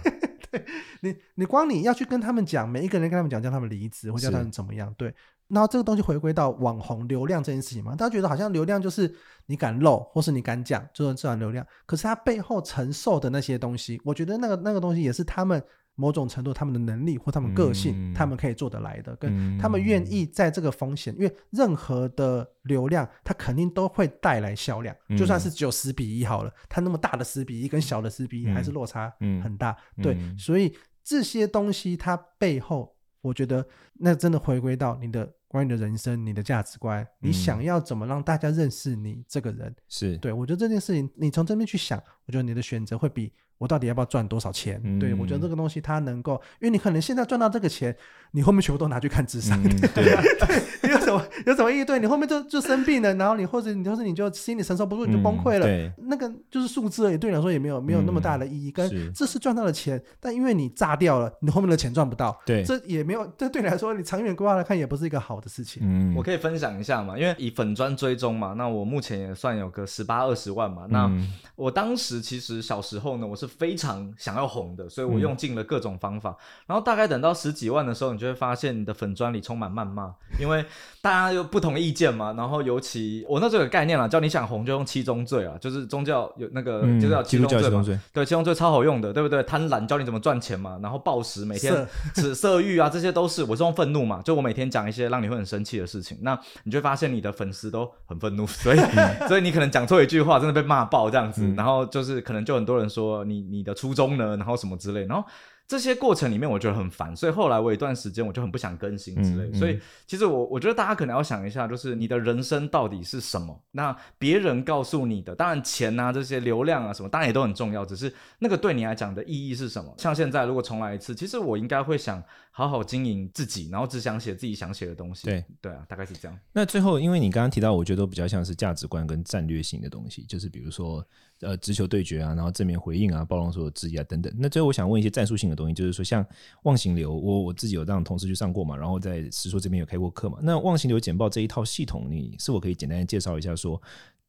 [1.02, 4.94] 你你光你要去跟他们讲，每一个人跟他们讲，叫他们离职或叫他们怎么样？
[4.98, 5.14] 对，
[5.48, 9.14] 然后这个东西回归到网红流量这件事情嘛，大家觉得好像流量就是
[9.46, 11.66] 你敢露或是你敢讲，就是自然流量。
[11.86, 15.64] 可是他背后承受的那些东西，我觉得那个那个东西也是他们。
[15.96, 40.18] 某种程度，他们的能力或他们个性，嗯、他们可以做得来的，跟他们愿意在这个风险，嗯、因为任何的流量，它肯定都会带来销量，嗯、就算是只有十比一好了，它那么大的十比一跟小的十比一还是落差很大，嗯、对，嗯、所以这些东西它背后，我觉得那真的回归到你的关于你的人生、你的价值观，你想要怎么让大家认识你这个人，是。
[40.18, 43.32] 对，我觉得这件事情，你从这边去想，我觉得你的选择会比。
[43.58, 44.82] 我到底要不要赚多少钱？
[44.84, 47.96] 嗯、对，我觉得这个东西它能够，因为你可能现在赚到这个钱，
[48.32, 51.86] 你后面全部都拿去看智商，嗯、 对，对，你有什么 有什么意义？
[51.86, 55.66] 对，你后面就就生病了，然后你或者你就是你就心理承受不住，你就崩溃了。
[55.66, 58.72] 嗯、对，那个就是数字而已，对你来说也没有没有那么大的意义。
[58.72, 62.38] 跟、嗯、这是赚到了钱，但因为你炸掉了，你后面的钱赚不到。
[62.46, 65.82] 对，这也没有，这对你来说，你长远规划来看也不是一个好的事情。
[65.86, 70.86] 嗯，我可以分享一下嘛，因为以粉砖追踪嘛，那我目前也算有个十八二十万嘛。
[70.90, 71.10] 那
[71.56, 73.96] 我当时其实小时候呢，我是非常。
[74.18, 76.38] 想要红的，所以我用尽了各种方法，嗯、
[76.68, 80.66] 然后大概等到十几万的时候，你就会发现你的粉砖里充满谩骂，因为
[81.06, 82.34] 大家有不同意见嘛。
[82.36, 87.86] 然后尤其我那时候有概念了，叫你想红就用七宗罪啊，就是宗教有那个、嗯、就是叫七宗罪嘛。
[88.12, 89.44] 对，七宗罪超好用的，对不对？
[89.44, 104.36] 贪婪教你怎么赚钱嘛，然后暴食每天 吃色欲啊，这些都是我是用愤怒嘛，就我每天讲一些让你会很生气的事情，那你就会发现你的粉丝都很愤怒，所以、 嗯、所以你可能讲错一句话，真的被骂爆这样子，嗯、然后就是可能就很多人说你你的初衷呢。
[104.36, 105.26] 然后什么之类，然后
[105.68, 109.46] 这些过程里面我觉得很烦，所以后来我有一段时间我就很不想更新之类。
[109.46, 113.60] 嗯嗯、所以其实我我觉得大家可能要想一下，就是你的人生到底是什么？
[113.72, 119.92] 那别人告诉你的，当然钱啊这些流量啊什么，当然也都很重要，只是那个对你来讲的意义是什么？
[119.98, 122.24] 像现在如果重来一次，其实我应该会想
[122.58, 125.26] 好好经营自己，然后只想写自己想写的东西。
[125.26, 126.40] 对对啊，大概是这样。
[126.54, 131.06] 那最后，因为你刚刚提到，我觉得都比较像是价值观跟战略性的东西，就是比如说。
[131.42, 134.34] 呃直球对决啊，然后正面回应啊，包容所有质疑啊等等。
[134.38, 136.26] 那最后我想问一些战术性的东西，就是说像
[136.64, 140.40] 忘形流，我我自己有让同事去上过嘛，然后在实说这边有开过课嘛。
[140.42, 143.80] 那忘形流简报这一套系统，你是否可以简单的介绍一下说？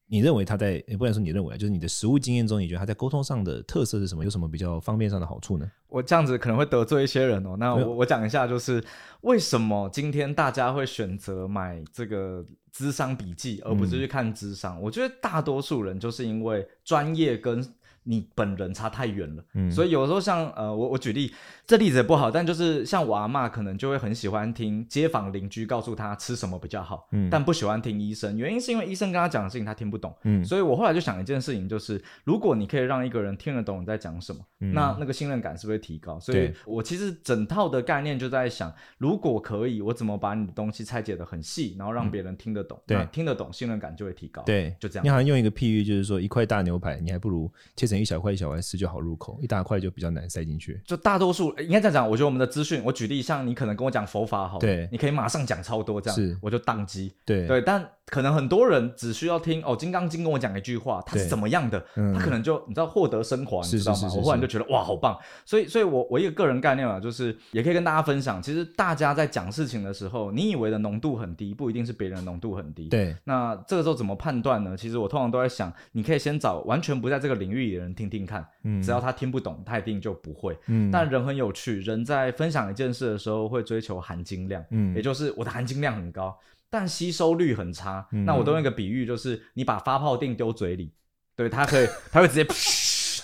[0.08, 4.22] 你认为他在也不能说你认为，就是你的实务经验中，你觉得他在沟通上的特色是什么？
[4.24, 5.70] 有什么比较方便上的好处呢？
[5.88, 7.56] 我这样子可能会得罪一些人哦。
[7.58, 8.84] 那我我讲一下，就是
[9.22, 14.78] 为什么今天大家会选择买这个智商笔记，而不是去看智商？
[14.78, 14.82] 嗯。
[14.82, 17.64] 我觉得大多数人就是因为专业跟。
[18.08, 21.32] 你本人差太远了，嗯，所以有时候像呃，我我举例，
[21.66, 36.20] 这例子也不好，但就是像我阿妈可能就会很喜欢听街坊邻居告诉他吃什么比较好，嗯，但不喜欢听医生，原因是因为医生跟他讲的事情他听不懂，嗯，所以我后来就想一件事情，就是如果你可以让一个人听得懂你在讲什么，嗯，那那个信任感是不是会提高？
[36.20, 45.04] 所以我其实整套的概念就在想，如果可以，我怎么把你的东西拆解的很细，然后让别人听得懂，对，听得懂，信任感就会提高，对，就这样。
[45.04, 47.95] 你好像用一个譬喻，就是说一块大牛排，你还不如切成。
[48.00, 50.80] 一小块一小块吃就好入口，一大块就比较难塞进去。
[50.84, 57.88] 就大多数应该这样讲，我觉得我们的资讯，我举例，像你可能跟我讲佛法好，对，你可以马上讲超多这样，是我就宕机，对对，但。
[58.06, 64.12] 可能很多人只需要听哦，《金刚经》跟我讲一句话，他是怎么样的，嗯、他可能就你知道获得升华，你知道吗？
[64.16, 65.18] 我忽然就觉得哇，好棒！
[65.44, 72.88] 所以，所以我我一个个人概念啊，就是也可以跟大家分享，其实大家在讲事情的时候，你以为的浓度很低，不一定是别人的浓度很低。
[72.88, 73.16] 对。
[73.24, 74.76] 那这个时候怎么判断呢？
[74.76, 80.56] 其实我通常都在想，你可以先找完全不在这个领域里的人听听看，嗯，只要他听不懂，他一定就不会。
[80.68, 80.92] 嗯。
[80.92, 86.38] 但人很有趣，人在分享一件事的时候会追求含金量，嗯，也就是我的含金量很高。
[86.78, 90.92] 但吸收率很差，嗯、那我都用一个比喻，就是你把发泡錠丢嘴里，
[91.34, 92.44] 对，它可以， 它会直接，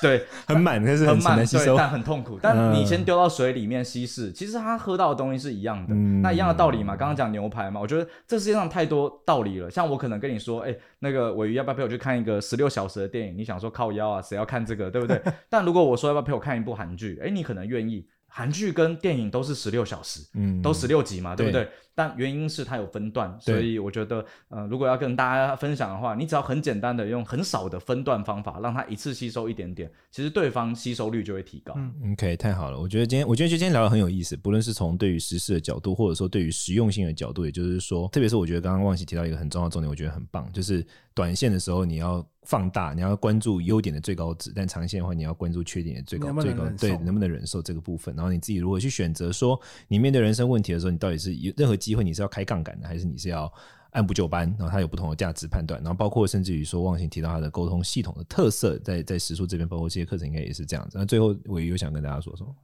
[0.01, 2.39] 对，很满，但是很满，吸收对，但很痛苦。
[2.41, 6.97] 但你先丢到水里面稀释，其实它喝到的东西是一样的，嗯、那一样的道理嘛。
[6.97, 9.71] 刚刚讲牛排嘛，我觉得这世界上太多道理了。
[9.71, 13.37] 像我可能跟你说，哎、欸，那个尾鱼要不要陪我去看一个十六小时的电影？
[13.37, 15.21] 你想说靠腰啊，谁要看这个，对不对？
[15.51, 18.09] 但如果我说要不要陪我看一部韩剧，哎、欸，你可能愿意。
[18.35, 21.65] 韩剧跟电影都是十六小时，嗯，都十六集嘛，对不对？
[21.65, 31.75] 对，但原因是它有分段，所以我觉得，呃，如果要跟大家分享的话，你只要很简单的用很少的分段方法，让它一次吸收一点点，其实对方吸收率就会提高。
[31.77, 42.27] 嗯，OK，太好了，我觉得今天，我觉得就今天聊的很有意思，不论是从对于实事的角度，或者说对于实用性的角度，也就是说，特别是我觉得刚刚忘记提到一个很重要的重点，我觉得很棒，就是短线的时候你要。
[42.45, 48.13] 放大，你要关注优点的最高值，但长线的话，你要关注缺点的最高最高，对，能不能忍受这个部分？
[48.17, 53.53] 然后你自己如何去选择说，你面对人生问题的时候，你到底是有任何机会，你是要开杠杆的，还是你是要
[53.91, 54.49] 按部就班？
[54.59, 60.99] 然后它有不同的价值判断，然后包括甚至于说，忘形提到它的沟通系统的特色，在在实数这边，包括这些课程应该也是这样子。
[60.99, 62.55] 那最后，我有想跟大家说什么？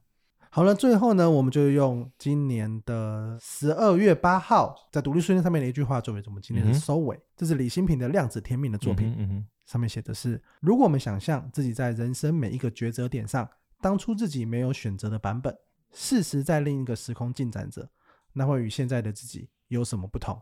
[0.51, 7.15] 好了，最后呢，我们就用今年的十二月八号在独立书店上面的一句话作为我们今天的收尾。
[7.15, 13.47] 嗯、这是李新平的《量子天命》的作品，嗯嗯、上面写的是：如果我们想象自己在人生每一个抉择点上，
[13.79, 15.55] 当初自己没有选择的版本，
[15.93, 17.87] 事实在另一个时空进展着，
[18.33, 20.39] 那会与现在的自己有什么不同？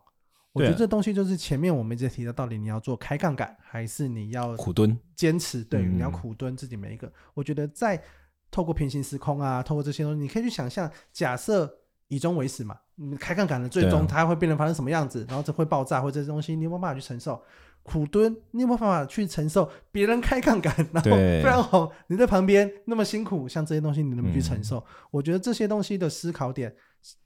[0.53, 5.63] 我觉得这东西就是前面我们一直提到，到底你要做开杠杆，还是你要苦蹲坚持？
[5.63, 7.07] 对，你要苦蹲自己每一个。
[7.07, 8.01] 嗯、我觉得在。
[8.49, 11.69] 透过平行时空啊，透过这些东西，你可以去想象，假设
[12.07, 17.43] 以终为始嘛，你开杠杆的最终它会变成发生什么样子，啊、然后这会爆炸或者这些东西，你有没有办法去承受？
[17.83, 24.77] 苦蹲，你有没有办法去承受别人开杠杆，然后非常好，你在旁边那么辛苦，像这些东西你能不能去承受？
[24.77, 26.73] 嗯、我觉得这些东西的思考点，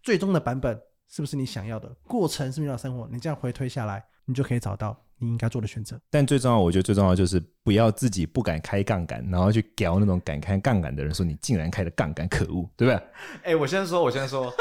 [0.03, 1.89] 最终的版本是不是你想要的？
[2.07, 3.07] 过程是不是你要生活？
[3.11, 4.97] 你这样回推下来，你就可以找到。
[5.23, 12.99] 你应该做的选择，但最重要，我觉得最重要就是不要自己不敢开杠杆，然后去屌那种敢开杠杆的人，说你竟然开了杠杆，可恶，对不对？
[13.51, 14.51] 哎，我先说，我先说，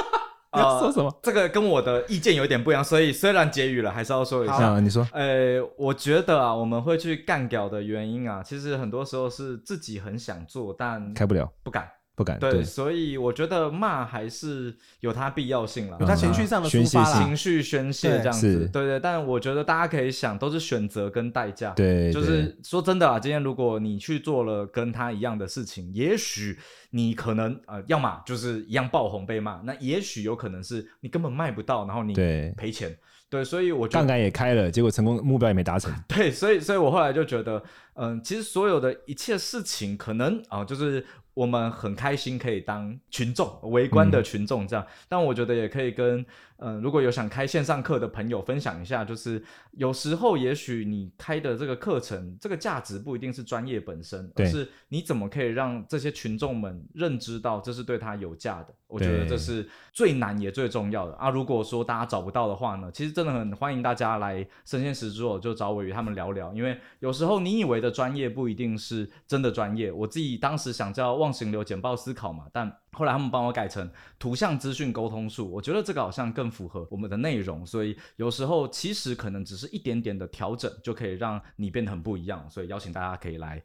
[0.52, 1.10] 要 说什么？
[1.22, 4.78] 这个跟我的意见有点不一样，所以虽然结语了，还是要说一下。
[4.80, 11.88] 你说，呃，我觉得啊，我们会去干掉的原因啊，其实很多时候是自己很想做，但开不了，不敢。
[12.20, 19.00] 不敢对，所以我觉得骂还是有它必要性了，有它情绪上的抒发情绪宣泄这样子，对，对对。
[19.00, 26.58] 但我觉得大家可以想，都是选择跟代价，对，就是说真的啊，今天如果你去做了跟他一样的事情，也许
[26.90, 32.12] 你可能呃，要么就是一样爆红被骂，那也许有可能是你根本卖不到，然后你
[32.58, 32.94] 赔钱，
[33.30, 37.62] 对，所以我杠杆也开了，结果成功目标也没达成， 对，所以所以我后来就觉得，
[37.94, 41.02] 嗯、呃，其实所有的一切事情可能啊、呃，就是。
[41.40, 46.20] 我们很开心可以当群众围观的群众这样，嗯、但我觉得也可以跟
[46.58, 58.74] 嗯、呃，如果有想开线上课的朋友分享一下，就是有时候也许你开的这个课程，这个价值不一定是专业本身，对而是你怎么可以让这些群众们认知到这是对他有价的。
[58.90, 61.30] 我觉得这是最难也最重要的啊。
[61.30, 69.90] 如果说大家找不到的话呢，其实真的很欢迎大家来生鲜时书就找我与他们聊聊，因为有时候你以为的专业不一定是真的专业。
[69.92, 73.88] 我自己当时想叫忘形流简报思考嘛，但后来他们帮我改成
[74.18, 77.64] 图像资讯沟通术，我觉得这个好像更符合我们的内容。
[77.64, 82.44] 所以有时候其实可能只是一点点的调整，就可以让你变得很不一样。
[82.50, 83.62] 所以邀请大家可以来。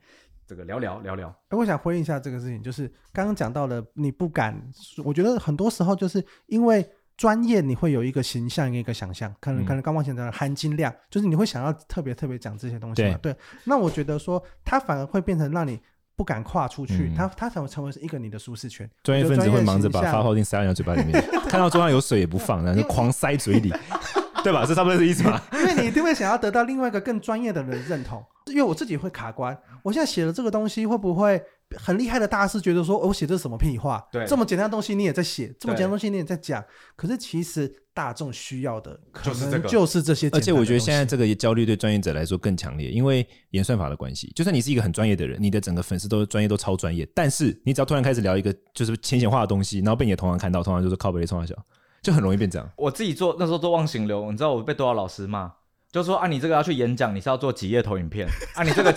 [0.48, 4.56] 这个聊聊聊聊，哎，我想回应一下这个事情，就是刚刚讲到了，你不敢，
[5.04, 6.88] 我觉得很多时候就是因为
[7.18, 13.38] 专业，你会有一个形象，一个想象，可能可能刚刚讲的含金量，就是你会想要特别特别讲这些东西嘛，对，对。
[13.64, 15.80] 那我觉得说，它反而会变成让你
[16.16, 18.88] 不敢跨出去，它它才会成为一个你的舒适圈。
[19.02, 21.20] 专业分子会忙着把发泡錠塞到你的嘴巴里面，
[21.50, 23.74] 看到桌上有水也不放，然后就狂塞嘴里，
[24.44, 24.64] 对吧？
[24.64, 25.42] 是差不多是意思吧？
[25.54, 28.24] 因为你一定会想要得到另外一个更专业的人认同。
[28.48, 31.40] 因为我自己会卡关，我现在写的这个东西会不会
[31.78, 34.04] 很厉害的大师觉得说，我写的是什么屁话？
[34.12, 36.66] 对，这么简单的东西你也在写，这么简单的东西你也在讲，
[36.96, 40.28] 可是其实大众需要的可能就是这些。
[40.32, 44.32] 而且我觉得现在这个焦虑对专业者来说更强烈，因为演算法的关系。
[44.36, 51.56] 就算你是一个很专业的人，你的整个粉丝都是专业都超专业，但是你只要突然开始聊一个就是浅显化的东西，然后被你的同行看到，同行就是靠背的冲三小，
[52.02, 52.68] 就很容易变这样。
[52.76, 55.52] 我自己做那时候做忘形流，你知道我被多少老师骂？
[55.92, 58.64] 就说啊，你这个要去演讲，你是要做几页投影片啊？
[58.64, 58.94] 你这个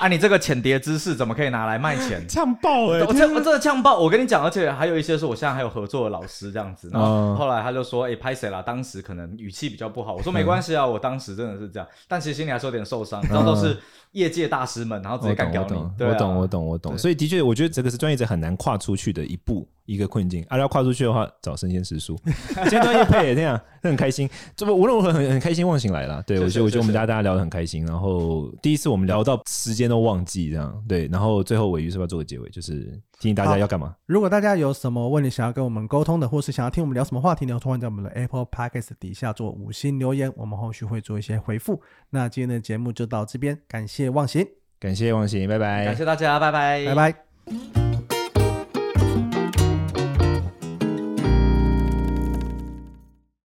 [0.00, 2.26] 啊，你这个浅碟知识怎么可以拿来卖钱？
[2.28, 3.02] 呛爆哎！
[3.02, 3.98] 我这我这个呛爆！
[3.98, 6.88] 我跟你讲，而且还有一些是我现在还有合作的老师这样子。
[6.92, 8.62] 然后后来他就说，哎、欸，拍谁啦？
[8.62, 10.14] 当时可能语气比较不好。
[10.14, 13.22] 我说没关系啊，我当时真的是这样，但其实心里还是有点受伤。
[13.28, 13.76] 然后都是
[14.12, 15.74] 业界大师们，然后直接干掉你。
[15.74, 16.98] 我懂，我懂，我懂，我懂。
[16.98, 19.68] 所以的确，我觉得这个是专业者很难跨出去的一步。
[19.88, 22.14] 一个困境，啊，要跨出去的话，找生鲜时书。
[22.24, 24.28] 今天专业配也这样，很开心。
[24.54, 26.22] 这不无论如何很很开心，忘形来了。
[26.26, 27.86] 对，我觉得我觉得我们大家大家聊得很开心。
[27.86, 31.08] 然后第一次我们聊到时间都忘记这样，对。
[31.10, 32.50] 然后最后尾鱼是不是要做个结尾？
[32.50, 33.94] 就是提醒大家要干嘛？
[34.04, 37.58] 如果大家有什么问题想要跟我们沟通的，或是想要听我们聊什么话题呢？
[37.58, 41.80] 欢迎在我们的 Apple Podcast 底下做五星留言，我们后续会做一些回复。
[42.10, 44.46] 那今天的节目就到这边，感谢忘形，
[44.78, 47.87] 感谢忘形，拜拜，感谢大家，拜拜，拜拜。